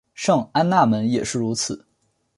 [0.15, 1.85] 圣安娜门也是如此。